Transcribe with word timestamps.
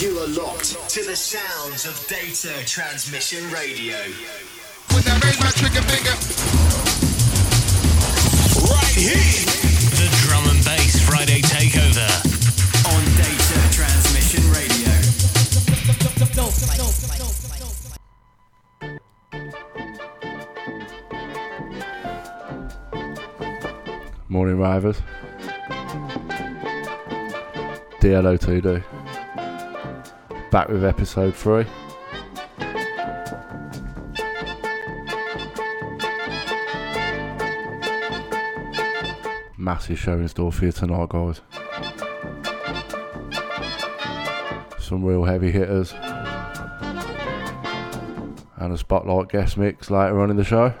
You 0.00 0.18
are 0.18 0.26
locked 0.28 0.88
to 0.90 1.04
the 1.04 1.14
sounds 1.14 1.86
of 1.86 1.94
Data 2.08 2.52
Transmission 2.66 3.44
Radio. 3.50 3.96
When 4.90 5.04
I 5.06 5.18
raise 5.20 5.38
my 5.40 5.50
trigger 5.50 5.82
finger. 5.82 6.14
Right 8.64 8.94
here 8.96 9.44
The 9.94 10.08
Drum 10.24 10.44
and 10.48 10.64
Bass 10.64 11.00
Friday 11.06 11.40
Takeover. 11.42 12.08
on 12.92 13.04
Data 13.16 13.58
Transmission 13.72 14.42
Radio. 14.52 14.92
Morning 24.28 24.58
Ravers. 24.58 25.00
DLO2D. 28.00 28.82
Back 30.54 30.68
with 30.68 30.84
episode 30.84 31.34
3. 31.34 31.66
Massive 39.58 39.98
show 39.98 40.12
in 40.12 40.28
store 40.28 40.52
for 40.52 40.66
you 40.66 40.70
tonight, 40.70 41.08
guys. 41.08 41.40
Some 44.78 45.02
real 45.02 45.24
heavy 45.24 45.50
hitters. 45.50 45.92
And 48.56 48.72
a 48.72 48.78
spotlight 48.78 49.30
guest 49.30 49.56
mix 49.56 49.90
later 49.90 50.20
on 50.20 50.30
in 50.30 50.36
the 50.36 50.44
show. 50.44 50.72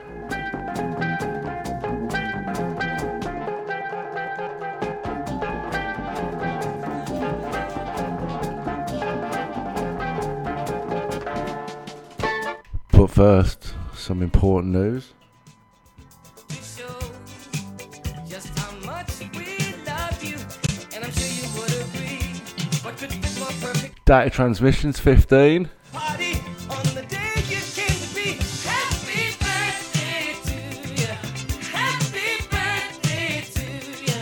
Birthday 32.60 33.44
to 33.54 34.12
you. 34.12 34.16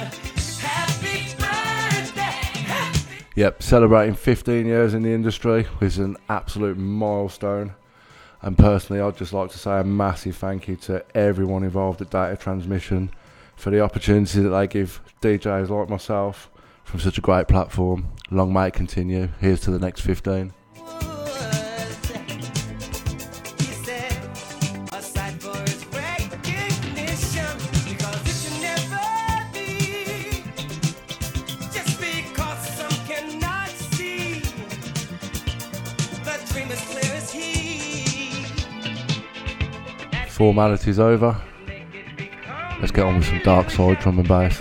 Happy 0.61 1.35
birthday. 1.39 2.23
Happy 2.65 3.25
Yep, 3.35 3.63
celebrating 3.63 4.15
15 4.15 4.67
years 4.67 4.95
in 4.95 5.03
the 5.03 5.13
industry 5.13 5.67
is 5.81 5.99
an 5.99 6.17
absolute 6.29 6.79
milestone. 6.79 7.75
And 8.43 8.59
personally, 8.59 9.01
I'd 9.01 9.17
just 9.17 9.33
like 9.33 9.51
to 9.53 9.59
say 9.59 9.79
a 9.79 9.85
massive 9.85 10.37
thank 10.37 10.67
you 10.67 10.77
to 10.77 11.05
everyone 11.17 11.63
involved 11.63 12.03
at 12.03 12.11
Data 12.11 12.37
Transmission 12.37 13.11
for 13.55 13.71
the 13.71 13.81
opportunity 13.81 14.41
that 14.41 14.49
they 14.49 14.67
give 14.67 15.01
DJs 15.21 15.69
like 15.69 15.89
myself 15.89 16.51
from 16.85 16.99
such 16.99 17.19
a 17.19 17.21
great 17.21 17.47
platform. 17.47 18.09
Long 18.31 18.53
may 18.53 18.69
it 18.69 18.75
continue. 18.75 19.29
Here's 19.41 19.61
to 19.61 19.71
the 19.71 19.79
next 19.79 20.01
15. 20.01 20.53
Formalities 40.43 40.99
over. 40.99 41.41
Let's 42.81 42.91
get 42.91 43.05
on 43.05 43.19
with 43.19 43.27
some 43.27 43.39
dark 43.45 43.71
side 43.71 44.01
drum 44.01 44.19
and 44.19 44.27
bass. 44.27 44.61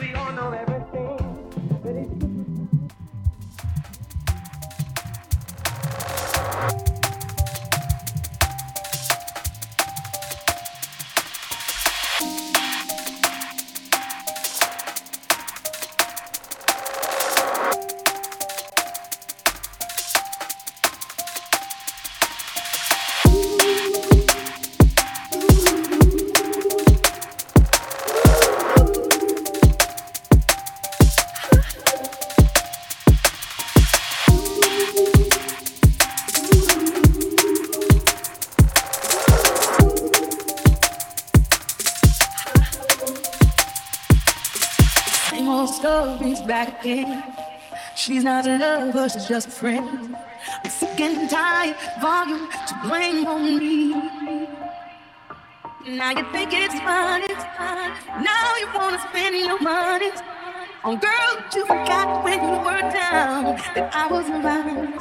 Just 49.31 49.47
a 49.47 49.51
friend. 49.51 50.13
I'm 50.61 50.69
sick 50.69 50.99
and 50.99 51.29
tired 51.29 51.77
of 52.03 52.27
you 52.27 52.51
to 52.67 52.75
blame 52.83 53.25
on 53.25 53.59
me. 53.59 53.93
Now 55.87 56.09
you 56.09 56.25
think 56.33 56.49
it's 56.51 56.77
fun, 56.81 57.21
it's 57.23 57.45
fun. 57.55 57.93
Now 58.21 58.55
you 58.59 58.67
wanna 58.75 58.99
spend 59.07 59.33
your 59.37 59.57
money 59.61 60.11
oh, 60.13 60.83
on 60.83 60.99
girls 60.99 61.35
that 61.39 61.53
you 61.55 61.61
forgot 61.61 62.25
when 62.25 62.39
you 62.43 62.57
were 62.67 62.83
down 62.91 63.55
that 63.73 63.95
I 63.95 64.07
was 64.11 64.27
around. 64.27 64.99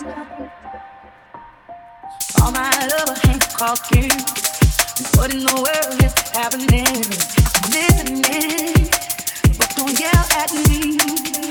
All 2.40 2.52
my 2.52 2.70
love, 2.86 3.18
ain't 3.26 3.42
talking. 3.50 4.12
What 5.18 5.34
in 5.34 5.40
the 5.40 5.56
world 5.66 6.04
is 6.06 6.14
happening? 6.38 7.02
I'm 7.58 7.70
listening, 7.74 8.90
but 9.58 9.74
don't 9.74 9.98
yell 9.98 10.24
at 10.38 10.54
me. 10.68 11.49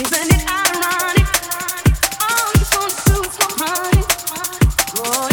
Isn't 0.00 0.32
it 0.32 0.48
ironic? 0.48 1.28
All 2.22 2.52
you 2.56 2.64
gonna 2.72 2.88
do 3.04 3.20
is 3.22 3.36
for 3.36 5.29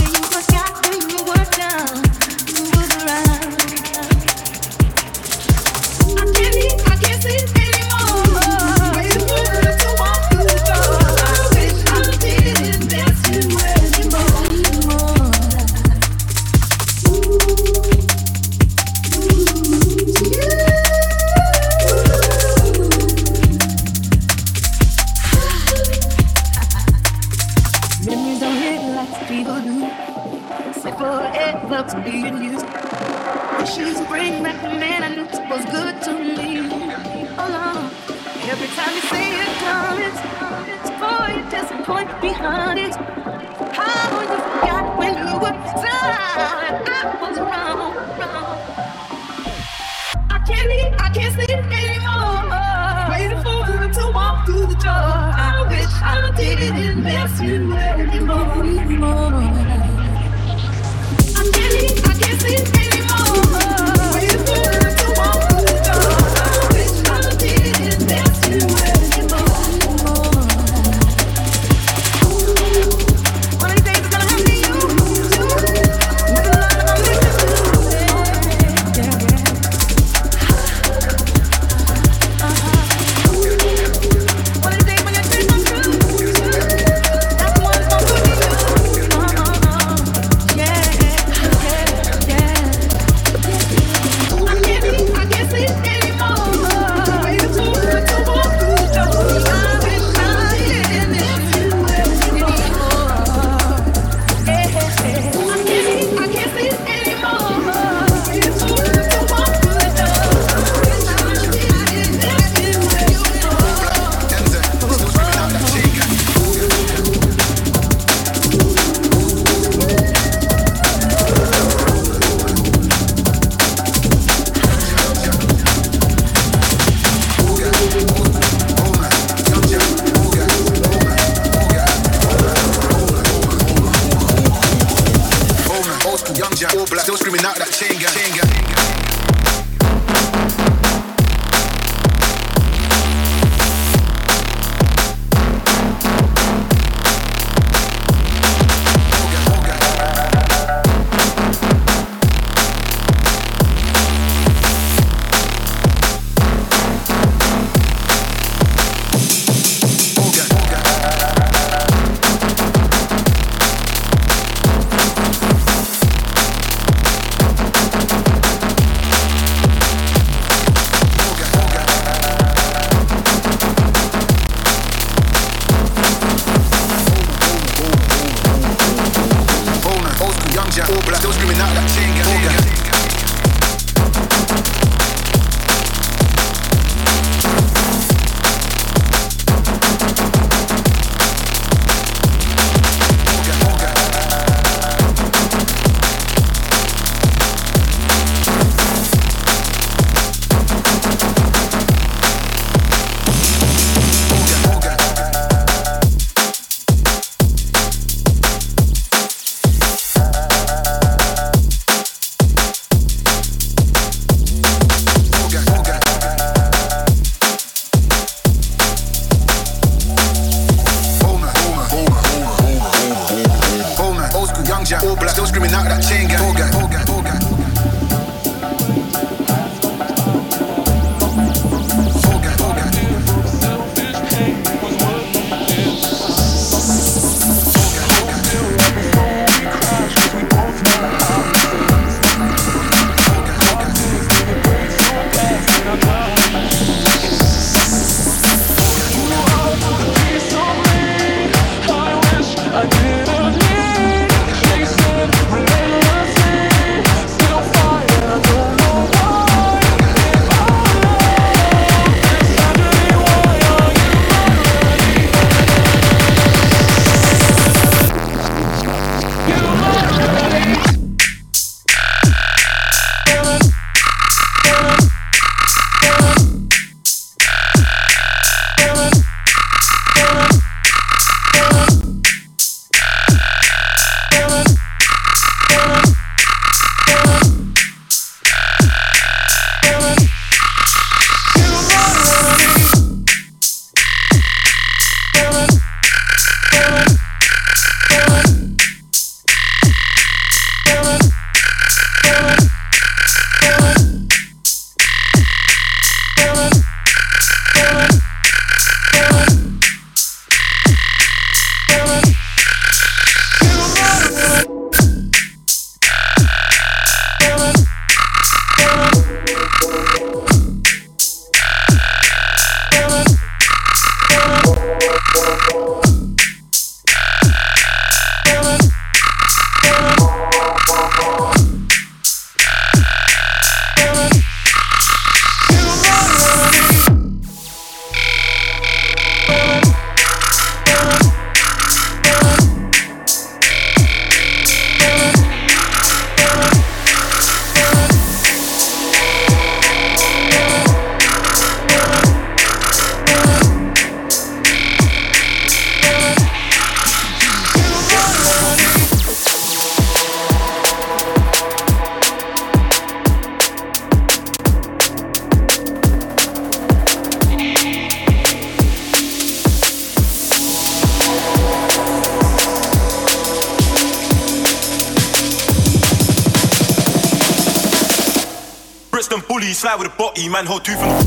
Fly 379.88 379.96
with 379.96 380.14
a 380.14 380.18
body, 380.18 380.50
man 380.50 380.66
hold 380.66 380.84
two 380.84 380.98
from 380.98 381.08
the 381.08 381.27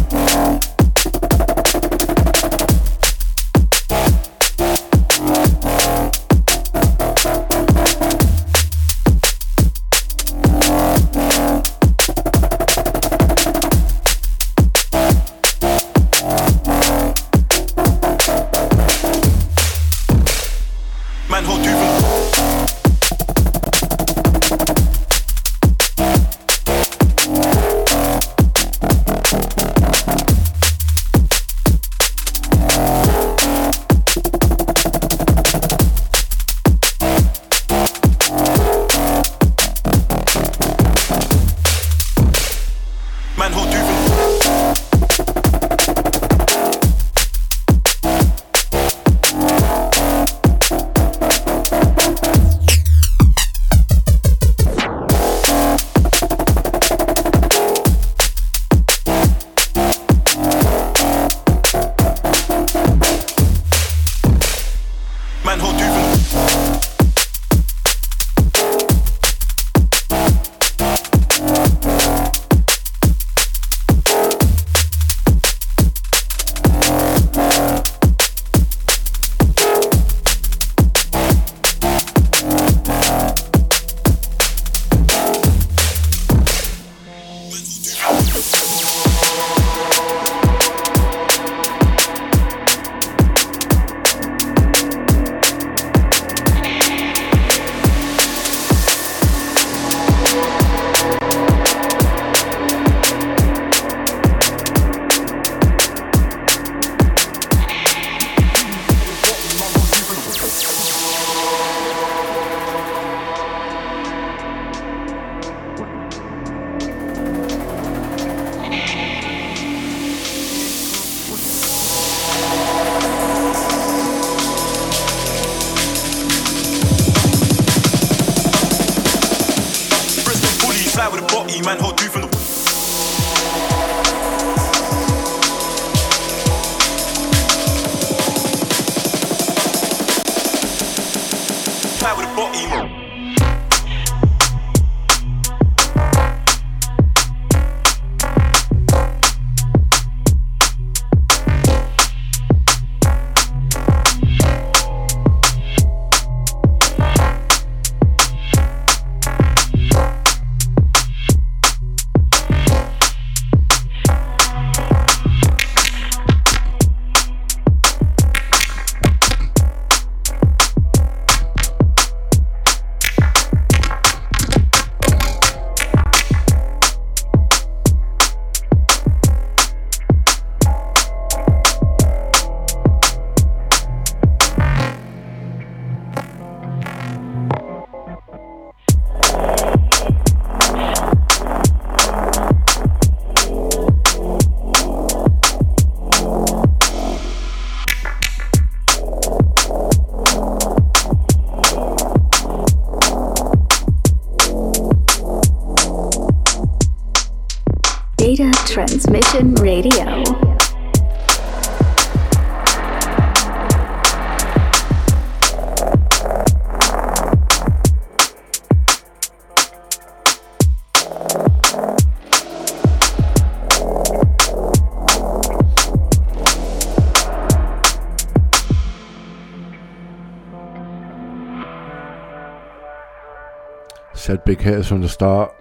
big 234.50 234.60
hitters 234.60 234.88
from 234.88 235.00
the 235.00 235.08
start. 235.08 235.54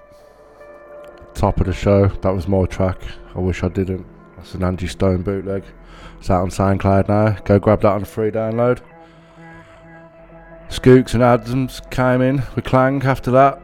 Top 1.36 1.60
of 1.60 1.67
the 1.67 1.74
show. 1.74 2.08
That 2.08 2.34
was 2.34 2.48
my 2.48 2.65
track. 2.65 3.00
I 3.36 3.39
wish 3.39 3.63
I 3.63 3.67
didn't. 3.67 4.03
That's 4.36 4.55
an 4.55 4.63
Angie 4.63 4.88
Stone 4.88 5.22
bootleg. 5.22 5.63
It's 6.17 6.31
out 6.31 6.41
on 6.41 6.50
SoundCloud 6.50 7.08
now. 7.08 7.39
Go 7.46 7.60
grab 7.60 7.81
that 7.81 7.91
on 7.91 8.03
free 8.03 8.31
download. 8.31 8.81
Skooks 10.69 11.13
and 11.13 11.22
Adams 11.22 11.81
came 11.91 12.24
in 12.24 12.41
with 12.55 12.65
Clang 12.65 13.03
after 13.03 13.29
that. 13.29 13.62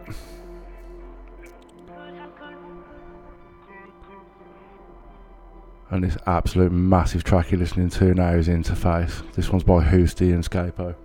And 5.89 6.03
this 6.03 6.19
absolute 6.27 6.71
massive 6.71 7.23
track 7.23 7.49
you're 7.49 7.59
listening 7.59 7.89
to 7.89 8.13
now 8.13 8.33
is 8.33 8.47
Interface. 8.47 9.23
This 9.33 9.49
one's 9.49 9.63
by 9.63 9.83
Hoosty 9.83 10.31
and 10.35 10.43
Scapo. 10.43 10.95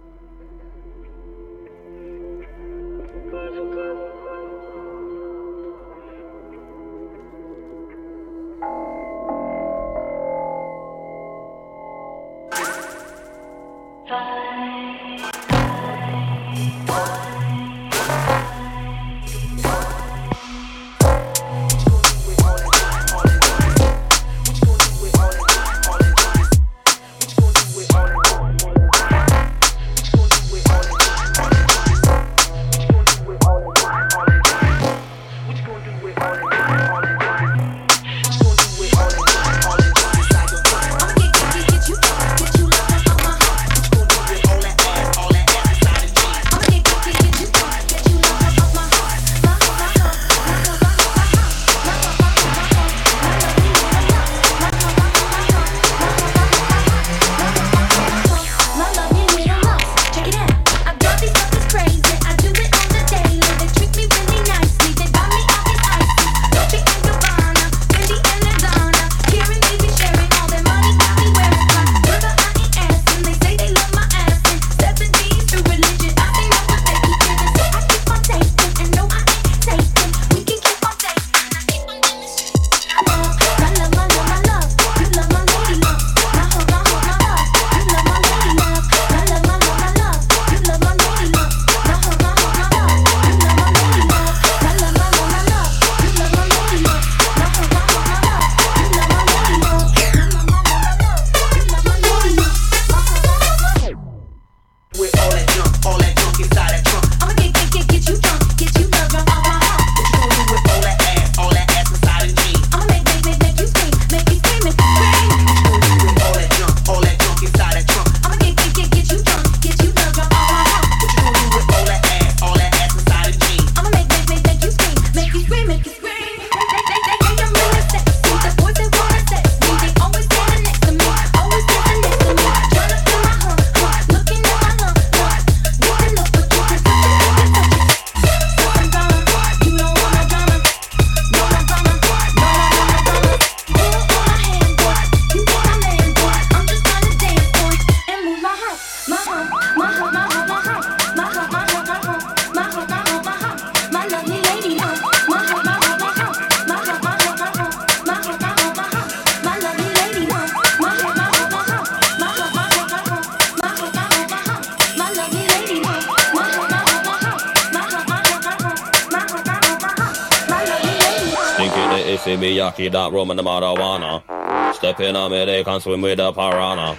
Thinking 172.41 172.93
that 172.93 173.13
rum 173.13 173.29
and 173.31 173.39
the 173.39 173.43
marijuana. 173.43 174.75
Step 174.75 174.99
in 175.01 175.15
on 175.15 175.31
me, 175.31 175.45
they 175.45 175.63
can 175.63 175.79
swim 175.79 176.01
with 176.01 176.17
the 176.17 176.33
piranha. 176.33 176.97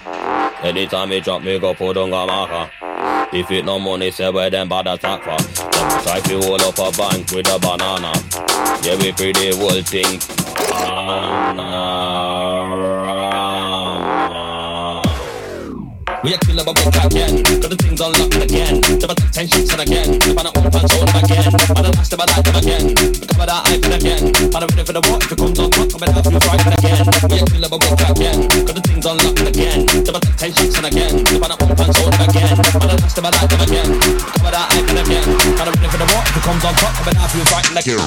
Anytime 0.62 1.10
me 1.10 1.20
drop 1.20 1.42
me 1.42 1.58
go 1.58 1.74
put 1.74 1.98
on 1.98 2.12
a. 2.12 2.70
If 3.34 3.50
it 3.50 3.66
no 3.66 3.80
money, 3.80 4.12
say 4.12 4.30
where 4.30 4.52
them 4.52 4.70
bad 4.70 4.86
attack 4.86 5.24
for. 5.24 5.38
Try 6.04 6.20
to 6.20 6.42
hold 6.42 6.62
up 6.62 6.78
a 6.78 6.96
bank 6.96 7.32
with 7.32 7.50
a 7.50 7.58
banana. 7.58 8.14
Yeah, 8.84 8.98
we 8.98 9.12
free 9.14 9.32
the 9.32 9.58
whole 9.58 9.82
thing. 9.82 10.20
We 16.24 16.36
are 16.36 16.38
killing 16.46 16.62
my 16.62 16.70
book 16.70 16.94
again. 17.02 17.42
Got 17.42 17.74
the 17.74 17.78
things 17.82 17.98
unlocked 17.98 18.38
again. 18.38 18.78
Never 19.02 19.18
take 19.18 19.34
ten 19.34 19.48
shots 19.50 19.74
and 19.74 19.82
again. 19.82 20.22
If 20.22 20.38
I 20.38 20.46
don't 20.46 20.54
open 20.54 20.70
pants 20.70 20.94
on 20.94 21.10
again. 21.18 21.50
I 21.50 21.82
don't 21.82 21.98
last 21.98 22.14
I 22.14 22.22
like 22.22 22.46
them 22.46 22.58
again. 22.62 22.86
We 22.94 23.26
cover 23.26 23.50
that 23.50 23.66
iPhone 23.66 23.96
again. 23.98 24.24
I 24.54 24.58
don't 24.62 24.70
ready 24.70 24.86
for 24.86 24.94
the 24.94 25.02
war. 25.02 25.18
If 25.18 25.34
it 25.34 25.38
comes 25.42 25.58
on 25.58 25.74
top, 25.74 25.82
I'm 25.82 25.98
gonna 25.98 26.14
have 26.14 26.30
you 26.30 26.38
frightened 26.46 26.78
again. 26.78 27.02
We 27.26 27.42
are 27.42 27.50
killing 27.50 27.66
my 27.66 27.70
book 27.74 27.82
again. 28.06 28.38
Got 28.54 28.76
the 28.78 28.84
things 28.86 29.06
unlocked 29.10 29.50
again. 29.50 29.80
Never 29.82 30.22
take 30.22 30.38
ten 30.38 30.52
shots 30.54 30.78
and 30.78 30.88
again. 30.94 31.14
If 31.26 31.42
I 31.42 31.48
don't 31.50 31.58
open 31.58 31.74
pants 31.74 31.98
on 31.98 32.14
again. 32.14 32.54
I 32.54 32.86
don't 32.86 33.02
last 33.02 33.18
I 33.18 33.22
like 33.26 33.50
them 33.50 33.62
again. 33.66 33.90
We 33.98 34.30
cover 34.30 34.54
that 34.54 34.68
iPhone 34.78 35.02
again. 35.02 35.26
I 35.58 35.64
don't 35.66 35.74
ready 35.74 35.90
for 35.90 36.00
the 36.06 36.08
war. 36.14 36.22
If 36.22 36.38
it 36.38 36.44
comes 36.46 36.64
on 36.70 36.74
top, 36.78 36.94
I'm 37.02 37.06
gonna 37.10 37.18
have 37.18 37.34
you 37.34 37.44
frightened 37.50 37.82
again. 37.82 37.98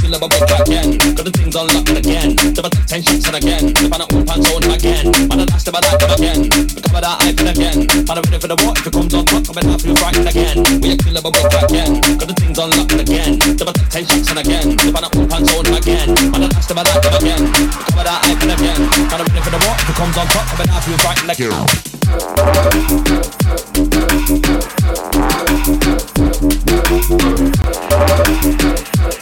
Killing 0.00 0.16
my 0.16 0.24
book 0.24 0.32
again. 0.56 0.88
Got 1.12 1.24
the 1.28 1.32
things 1.36 1.52
unlocked 1.52 1.92
again. 1.92 2.28
Never 2.32 2.70
take 2.72 2.88
ten 2.88 3.00
shots 3.04 3.28
and 3.28 3.36
again. 3.36 3.64
If 3.76 3.92
I 3.92 3.96
don't 4.00 4.08
open 4.08 4.24
pants 4.24 4.48
on 4.56 4.64
again. 4.72 5.04
I 5.28 5.36
don't 5.36 5.50
last 5.52 5.68
I 5.68 5.76
like 5.76 6.00
them 6.00 6.12
again. 6.16 6.40
We 6.48 6.80
cover 6.80 7.04
that 7.04 7.20
iPhone 7.28 7.52
again. 7.52 7.57
I'm 7.58 7.74
ready 8.22 8.38
for 8.38 8.46
the 8.46 8.54
war. 8.62 8.72
If 8.76 8.86
it 8.86 8.92
comes 8.92 9.12
on 9.14 9.24
top, 9.24 9.42
I'm 9.48 9.54
gonna 9.54 9.72
have 9.74 9.84
you 9.84 9.96
frightened 9.96 10.28
again. 10.28 10.62
We 10.78 10.94
are 10.94 10.96
killing 10.96 11.18
my 11.18 11.26
book 11.26 11.34
again. 11.42 11.98
Got 12.14 12.28
the 12.30 12.34
things 12.38 12.58
unlocked 12.58 12.94
again. 12.94 13.38
Never 13.58 13.74
take 13.90 14.06
ten 14.06 14.38
again. 14.38 14.78
If 14.78 14.94
I 14.94 15.00
don't 15.02 15.26
pants 15.26 15.50
on 15.58 15.66
again. 15.66 16.14
I 16.30 16.38
don't 16.38 16.54
last 16.54 16.68
them, 16.70 16.78
I 16.78 16.86
like 16.86 17.02
them 17.02 17.18
again. 17.18 17.50
Cover 17.50 18.06
that 18.06 18.22
iPhone 18.30 18.54
again. 18.54 18.78
I'm 19.10 19.26
ready 19.26 19.42
for 19.42 19.50
the 19.50 19.58
war. 19.66 19.74
If 19.74 19.90
it 19.90 19.96
comes 19.98 20.14
on 20.14 20.26
top, 20.30 20.46
I'm 20.46 20.62
gonna 20.62 20.70
have 20.70 20.86
you 20.86 20.94
frightened 21.02 21.34
again. 21.34 21.50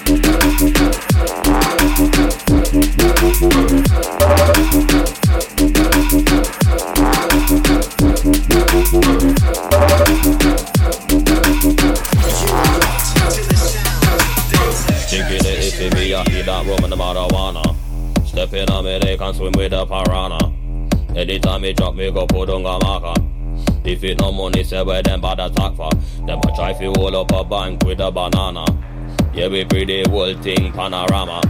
Thank 0.07 0.25
step 18.46 18.68
in 18.68 18.74
a 18.74 18.82
me, 18.82 18.98
they 18.98 19.16
can 19.16 19.35
swim 19.35 19.52
with 19.56 19.72
a 19.72 19.87
piranha. 19.87 20.52
Anytime 21.16 21.62
me 21.62 21.72
drop, 21.72 21.94
me 21.94 22.11
go 22.11 22.26
put 22.26 22.50
on 22.50 22.61
a 22.66 22.85
marker. 22.85 23.20
If 23.85 24.04
it 24.04 24.20
no 24.20 24.32
money, 24.32 24.64
say 24.64 24.82
where 24.82 25.02
them 25.02 25.20
bad 25.20 25.40
attack 25.40 25.74
for. 25.74 25.90
Them 26.26 26.40
a 26.40 26.54
try 26.54 26.74
fi 26.74 26.85
hold 26.85 27.14
up 27.14 27.32
a 27.32 27.44
bank 27.44 27.85
with 27.85 28.00
a 28.00 28.11
banana. 28.11 28.64
Yeah, 29.32 29.48
we 29.48 29.64
pretty 29.64 30.02
whole 30.09 30.35
thing 30.42 30.72
panorama. 30.72 31.40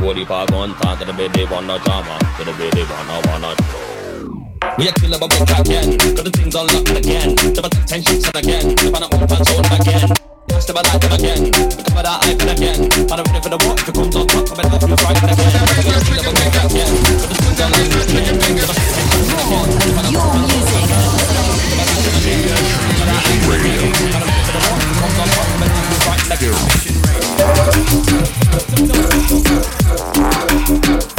Holy 0.00 0.24
pa 0.24 0.46
contact, 0.46 1.06
the 1.06 1.12
baby 1.12 1.44
wanna 1.50 1.78
drama. 1.80 2.18
The 2.38 2.52
baby 2.58 2.82
wanna 2.88 3.20
wanna 3.26 3.54
show. 3.56 4.74
We 4.78 4.88
are 4.88 4.92
killer, 4.92 5.18
but 5.18 5.34
we're 5.38 5.46
cracking. 5.46 5.96
Got 6.14 6.24
the 6.24 6.30
things 6.30 6.54
unlocked 6.54 6.90
again. 6.90 7.34
Never 7.34 7.68
take 7.68 7.86
ten 7.86 8.02
shots 8.02 8.28
again. 8.34 8.74
Never 8.76 9.00
not 9.00 9.14
open 9.14 9.44
zone 9.44 9.80
again. 9.80 10.27
Last 10.68 10.76
never 10.76 10.92
like 10.92 11.00
them 11.00 11.12
again. 11.16 11.44
We 11.44 11.82
cover 11.82 12.04
that 12.04 12.20
iPhone 12.28 12.52
again. 12.52 12.80
Man, 13.08 13.16
I'm 13.16 13.24
ready 13.24 13.40
for 13.40 13.48
the. 13.48 13.56
If 13.56 13.88
it 13.88 13.94
comes 13.94 14.16
on 14.16 14.26
top, 14.28 14.52
I'm 14.52 14.56
ready 14.60 14.76
for 14.76 14.84
the 14.84 14.96
fight 15.00 15.16
again. 15.16 15.32
We 15.32 15.48
a 15.48 15.80
killer 15.80 16.04
but 16.04 16.28
we 16.28 16.44
back 16.44 16.68
again. 16.68 16.92
Got 17.08 17.28
the 17.28 17.36
things 17.40 17.56
unlocked 17.56 17.88
again. 17.88 18.36
Never 18.52 18.76
take 18.76 18.92
ten 18.92 19.00
shots 19.08 19.40
again. 19.40 19.72
Never 19.88 20.02
not 20.04 20.12
open 20.12 20.44
zone 20.44 20.68
again. 30.68 31.17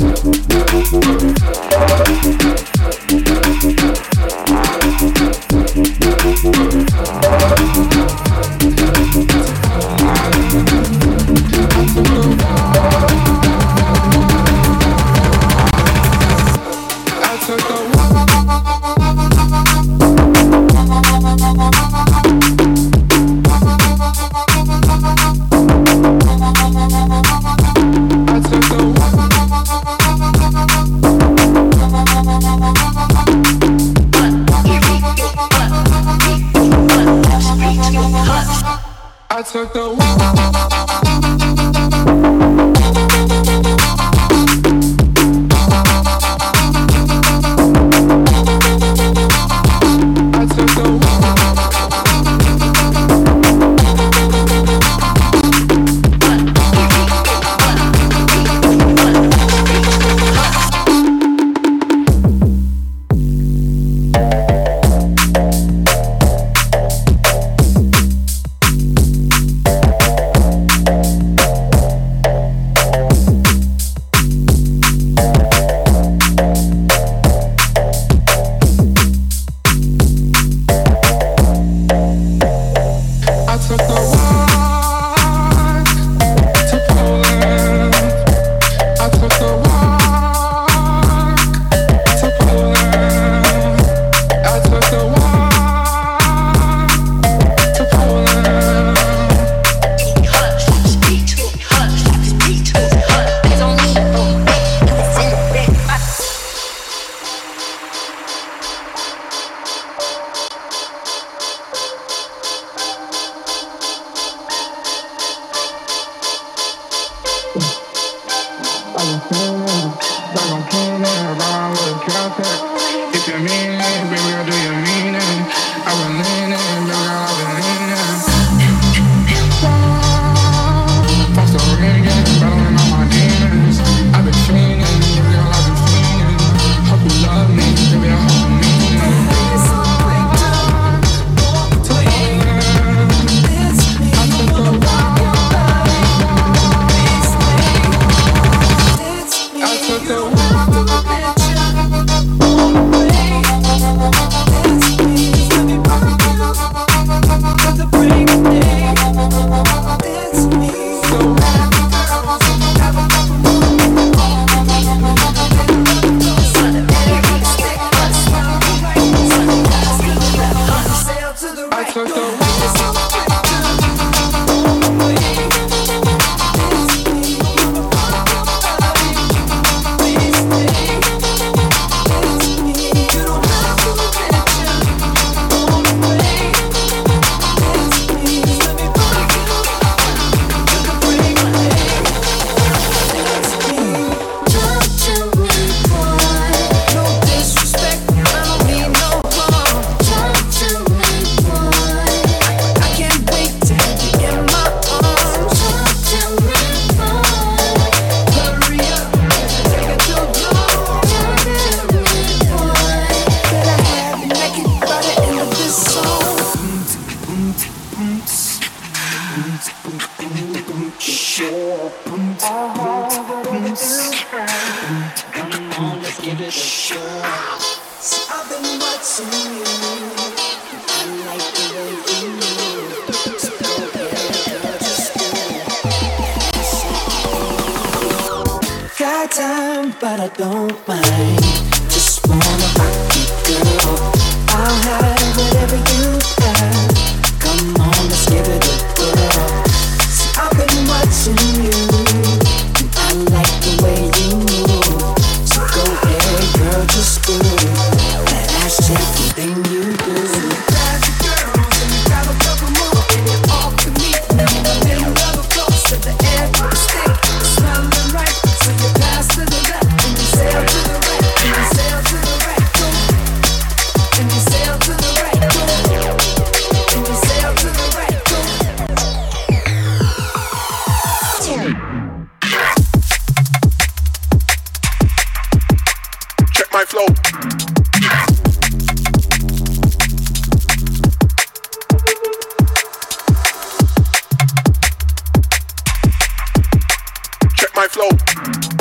My 298.36 298.44
flow. 298.44 298.79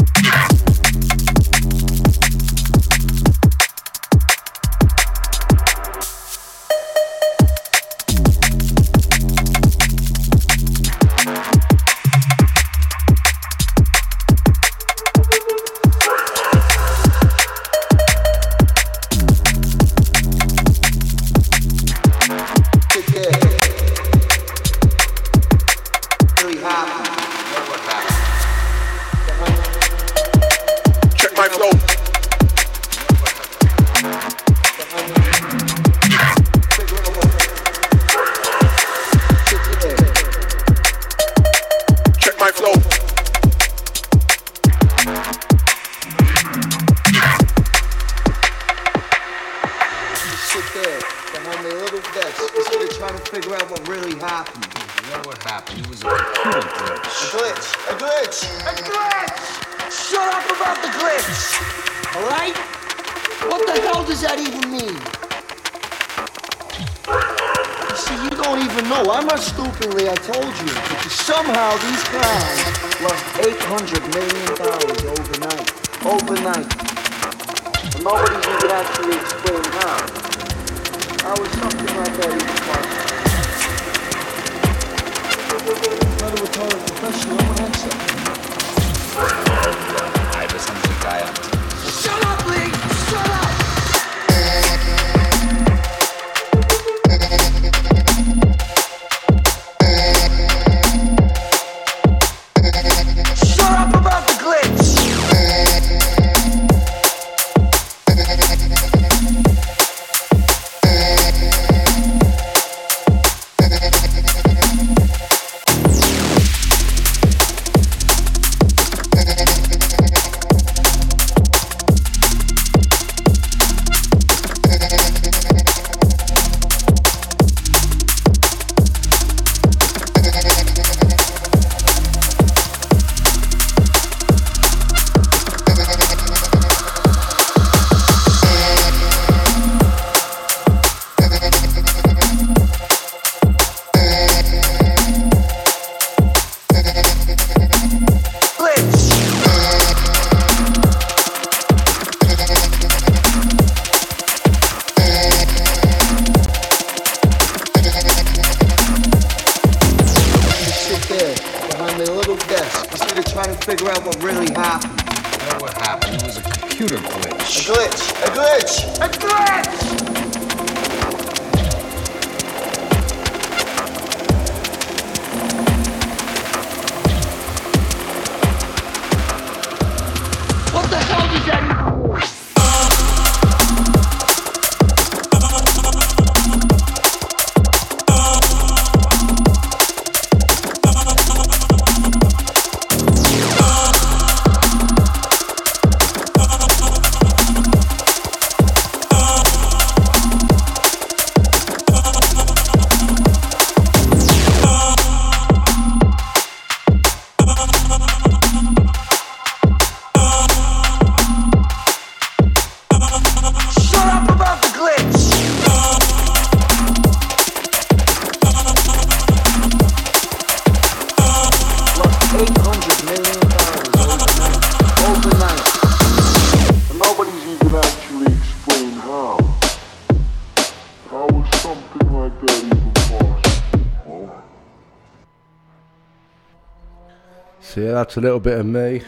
Yeah, 237.89 237.95
that's 237.95 238.19
a 238.19 238.21
little 238.21 238.39
bit 238.39 238.59
of 238.59 238.67
me. 238.67 239.01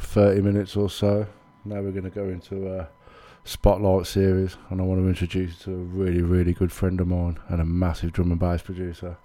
Thirty 0.00 0.42
minutes 0.42 0.76
or 0.76 0.90
so. 0.90 1.26
Now 1.64 1.80
we're 1.80 1.92
going 1.92 2.04
to 2.04 2.10
go 2.10 2.28
into 2.28 2.78
a 2.78 2.88
spotlight 3.44 4.06
series, 4.06 4.58
and 4.68 4.82
I 4.82 4.84
want 4.84 5.00
to 5.00 5.08
introduce 5.08 5.52
you 5.52 5.64
to 5.64 5.80
a 5.80 5.84
really, 5.84 6.20
really 6.20 6.52
good 6.52 6.70
friend 6.70 7.00
of 7.00 7.08
mine 7.08 7.38
and 7.48 7.58
a 7.58 7.64
massive 7.64 8.12
drum 8.12 8.32
and 8.32 8.38
bass 8.38 8.60
producer. 8.60 9.16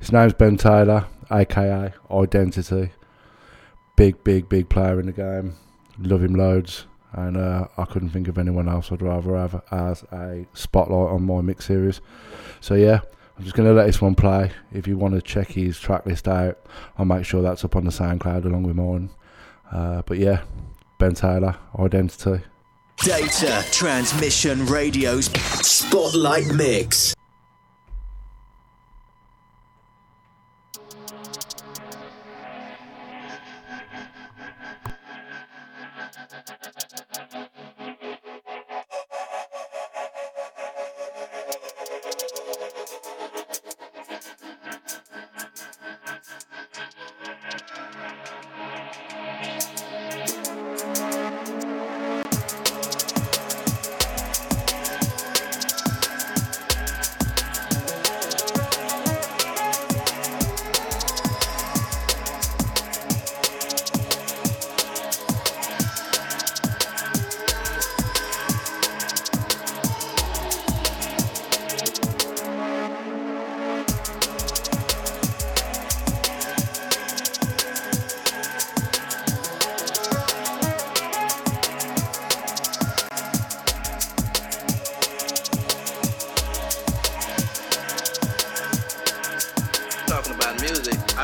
His 0.00 0.10
name's 0.10 0.32
Ben 0.32 0.56
Taylor, 0.56 1.06
aka 1.30 1.94
Identity. 2.10 2.90
Big, 3.94 4.24
big, 4.24 4.48
big 4.48 4.68
player 4.68 4.98
in 4.98 5.06
the 5.06 5.12
game. 5.12 5.54
Love 6.00 6.24
him 6.24 6.34
loads. 6.34 6.86
and 7.12 7.36
uh, 7.36 7.66
I 7.76 7.84
couldn't 7.84 8.10
think 8.10 8.26
of 8.26 8.38
anyone 8.38 8.68
else 8.68 8.90
I'd 8.90 9.02
rather 9.02 9.36
have 9.36 9.62
as 9.70 10.02
a 10.12 10.46
spotlight 10.52 11.12
on 11.12 11.22
my 11.22 11.42
mix 11.42 11.66
series. 11.66 12.00
So 12.60 12.74
yeah, 12.74 13.00
I'm 13.40 13.44
just 13.44 13.56
gonna 13.56 13.72
let 13.72 13.86
this 13.86 14.02
one 14.02 14.14
play. 14.14 14.52
If 14.70 14.86
you 14.86 14.98
want 14.98 15.14
to 15.14 15.22
check 15.22 15.48
his 15.48 15.80
track 15.80 16.04
list 16.04 16.28
out, 16.28 16.58
I'll 16.98 17.06
make 17.06 17.24
sure 17.24 17.40
that's 17.40 17.64
up 17.64 17.74
on 17.74 17.86
the 17.86 17.90
SoundCloud 17.90 18.44
along 18.44 18.64
with 18.64 18.76
mine. 18.76 19.08
Uh, 19.72 20.02
but 20.04 20.18
yeah, 20.18 20.42
Ben 20.98 21.14
Taylor, 21.14 21.56
Identity. 21.78 22.44
Data 22.98 23.64
Transmission 23.72 24.66
Radio's 24.66 25.30
Spotlight 25.66 26.52
Mix. 26.54 27.14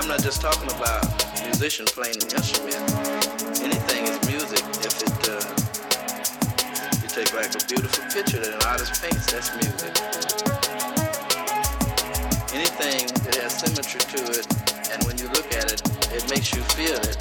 I'm 0.06 0.12
not 0.12 0.22
just 0.22 0.40
talking 0.40 0.70
about 0.70 1.02
musician 1.42 1.84
playing 1.84 2.20
the 2.20 2.30
instrument. 2.38 2.78
Anything 3.58 4.06
is 4.06 4.14
music 4.30 4.62
if 4.86 5.02
it 5.02 5.10
uh, 5.26 5.42
you 7.02 7.08
take 7.10 7.34
like 7.34 7.50
a 7.50 7.66
beautiful 7.66 8.04
picture 8.14 8.38
that 8.38 8.54
an 8.54 8.62
artist 8.70 9.02
paints, 9.02 9.26
that's 9.26 9.50
music. 9.58 9.90
Anything 12.54 13.10
that 13.26 13.34
has 13.42 13.58
symmetry 13.58 13.98
to 13.98 14.22
it, 14.30 14.46
and 14.94 15.02
when 15.10 15.18
you 15.18 15.26
look 15.34 15.52
at 15.52 15.72
it, 15.72 15.82
it 16.14 16.22
makes 16.30 16.54
you 16.54 16.62
feel 16.78 16.94
it. 17.02 17.18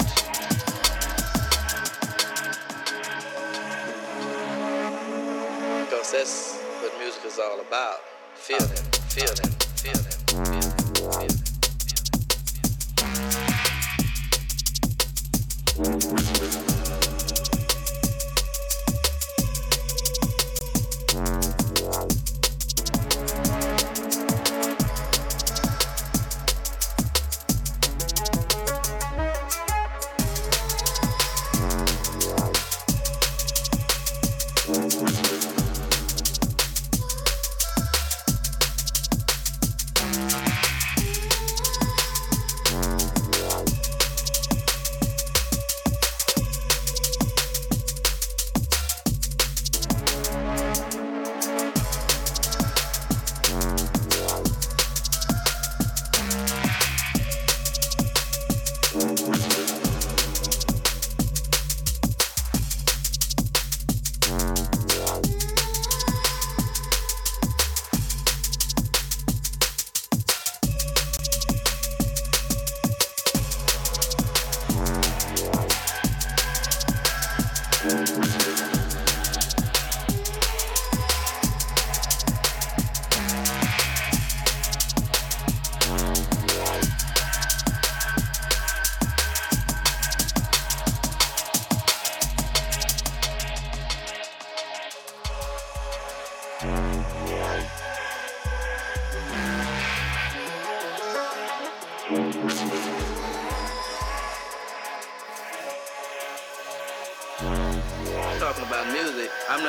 Because 5.90 6.12
that's 6.12 6.62
what 6.80 6.96
music 7.00 7.24
is 7.26 7.40
all 7.40 7.58
about. 7.66 7.98
Feeling, 8.36 8.70
feeling, 9.10 9.55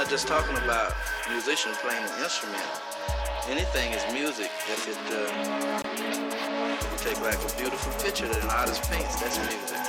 just 0.10 0.28
talking 0.28 0.56
about 0.64 0.94
musician 1.30 1.74
playing 1.82 2.02
an 2.02 2.24
instrument. 2.24 2.64
Anything 3.50 3.92
is 3.92 4.02
music 4.14 4.50
if 4.70 4.88
it 4.88 4.98
uh, 5.12 5.82
if 6.80 6.92
you 6.92 7.12
take 7.12 7.22
like 7.22 7.36
a 7.36 7.58
beautiful 7.58 7.92
picture 8.02 8.26
that 8.28 8.42
an 8.42 8.50
artist 8.50 8.90
paints, 8.90 9.20
that's 9.20 9.38
music. 9.38 9.84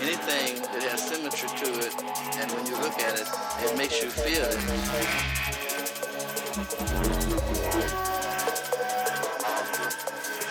Anything 0.00 0.62
that 0.62 0.82
has 0.90 1.08
symmetry 1.08 1.48
to 1.48 1.68
it, 1.80 1.94
and 2.38 2.52
when 2.52 2.66
you 2.66 2.76
look 2.78 2.98
at 3.00 3.18
it, 3.18 3.26
it 3.64 3.76
makes 3.76 4.00
you 4.00 4.10
feel 4.10 4.44
it. 4.44 4.60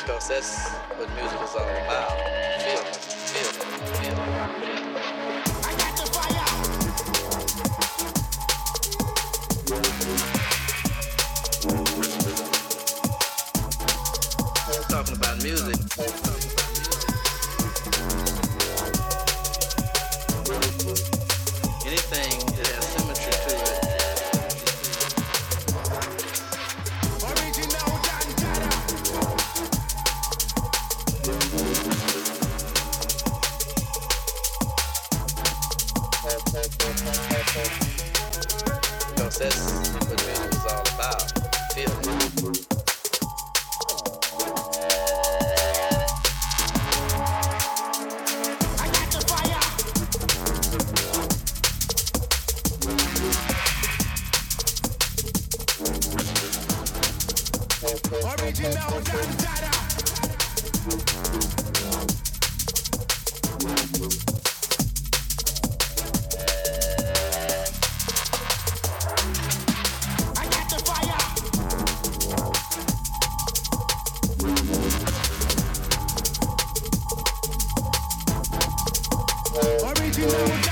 Because 0.02 0.28
that's 0.28 0.68
what 0.98 1.10
music 1.16 1.40
is 1.42 1.56
all 1.56 1.70
about. 1.86 2.12
Feeling, 2.60 3.05
Thank 80.28 80.60
you. 80.60 80.65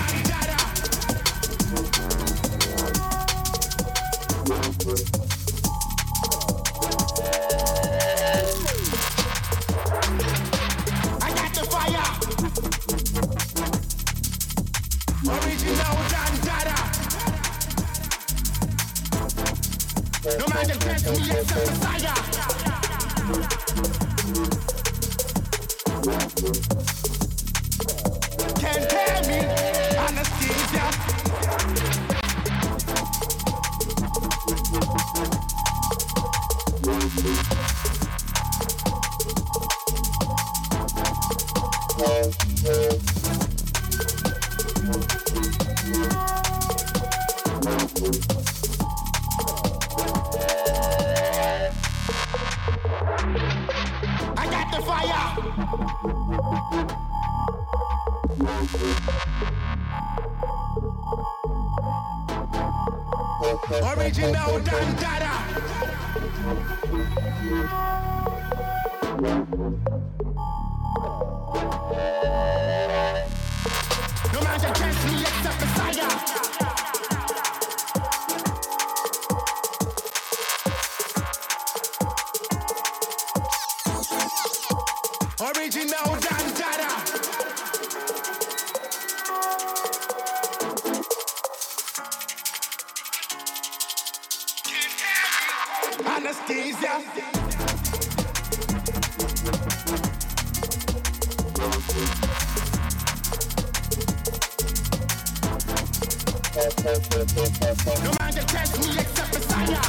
No 106.56 106.62
man 106.62 108.32
can 108.32 108.46
tempt 108.46 108.78
me 108.80 109.00
except 109.00 109.34
Messiah. 109.34 109.82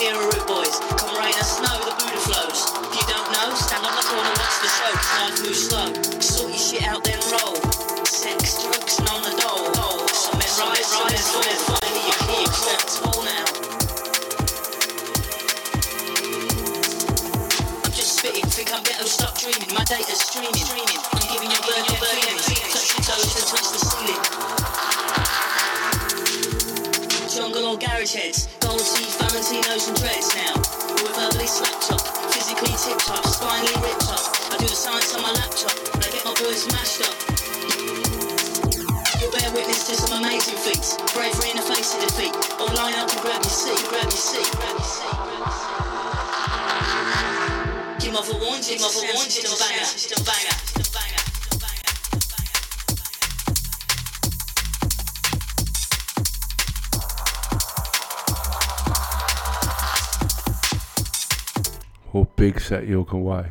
Era 0.00 0.16
root 0.16 0.46
boys. 0.46 0.80
Come 0.96 1.12
rain 1.20 1.36
or 1.36 1.44
snow, 1.44 1.76
the 1.84 1.92
Buddha 2.00 2.16
flows. 2.24 2.72
If 2.88 2.96
you 2.96 3.04
don't 3.12 3.28
know, 3.36 3.52
stand 3.52 3.84
on 3.84 3.92
the 3.92 4.00
corner, 4.08 4.32
watch 4.40 4.56
the 4.64 4.68
show. 4.72 4.92
Life 4.96 5.44
moves 5.44 5.69
And 29.88 29.96
dreads 29.96 30.36
now. 30.36 30.52
We're 31.00 31.14
verbally 31.16 31.46
slapped 31.46 31.90
up, 31.90 32.02
physically 32.34 32.68
tip 32.76 32.98
top, 32.98 33.24
spinally 33.24 33.72
ripped 33.80 34.12
up. 34.12 34.20
I 34.52 34.58
do 34.58 34.68
the 34.68 34.76
science 34.76 35.14
on 35.14 35.22
my 35.22 35.32
laptop, 35.32 35.72
I 35.96 36.10
get 36.12 36.22
my 36.22 36.34
boys 36.36 36.68
smashed 36.68 37.00
up. 37.00 37.16
You'll 39.18 39.32
bear 39.32 39.50
witness 39.56 39.88
to 39.88 39.94
some 39.96 40.20
amazing 40.20 40.56
feats. 40.56 41.00
Bravery 41.14 41.50
in 41.50 41.56
the 41.56 41.62
face 41.62 41.94
of 41.94 42.00
defeat. 42.02 42.36
Or 42.60 42.68
line 42.76 42.92
up 43.00 43.08
and 43.08 43.20
grab 43.22 43.40
your 43.42 43.50
seat, 43.50 43.80
grab 43.88 44.04
your 44.04 44.10
seat, 44.10 44.52
grab 44.60 44.76
your 44.76 44.84
seat. 44.84 45.16
Give 48.04 48.12
mother 48.12 48.36
warns, 48.36 48.68
give 48.68 48.80
mother 48.80 49.00
system 49.00 49.56
banger, 49.56 49.84
system 49.86 50.24
banger, 50.24 50.24
system 50.24 50.24
banger. 50.24 50.69
Big 62.40 62.58
set 62.58 62.88
York 62.88 63.12
away. 63.12 63.44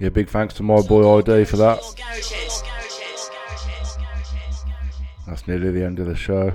Yeah, 0.00 0.10
big 0.10 0.28
thanks 0.28 0.54
to 0.54 0.62
my 0.62 0.80
boy 0.82 1.18
ID 1.18 1.44
for 1.44 1.56
that. 1.56 1.80
That's 5.26 5.46
nearly 5.48 5.72
the 5.72 5.84
end 5.84 5.98
of 5.98 6.06
the 6.06 6.14
show. 6.14 6.52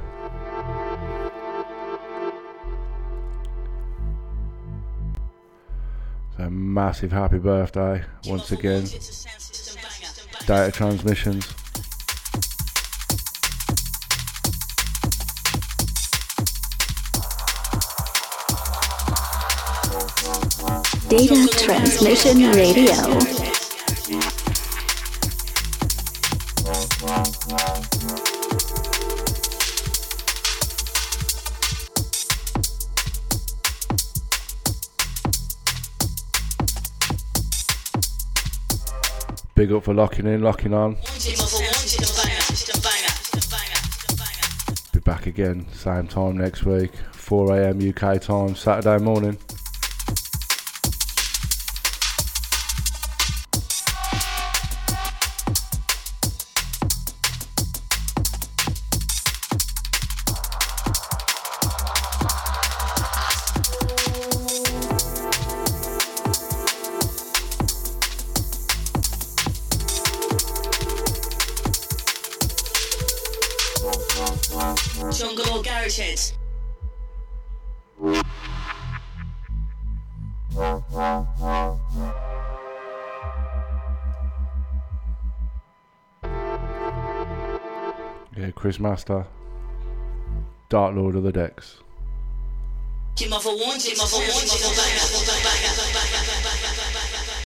So 6.37 6.49
massive 6.49 7.11
happy 7.11 7.37
birthday 7.37 8.03
once 8.27 8.51
again. 8.51 8.85
Data 10.47 10.71
transmissions. 10.71 11.62
Data 21.15 21.47
Transmission 21.59 22.51
Radio. 22.53 22.91
Big 39.53 39.71
up 39.71 39.83
for 39.83 39.93
locking 39.93 40.25
in, 40.25 40.41
locking 40.41 40.73
on. 40.73 40.95
Be 44.91 44.99
back 45.01 45.27
again, 45.27 45.67
same 45.73 46.07
time 46.07 46.37
next 46.39 46.63
week, 46.63 46.91
4 47.11 47.59
a.m. 47.59 47.87
UK 47.87 48.19
time, 48.19 48.55
Saturday 48.55 48.97
morning. 48.97 49.37
Master, 88.83 89.25
Dark 90.67 90.93
Lord 90.93 91.15
of 91.15 91.23
the 91.23 91.31
Decks. 91.31 91.77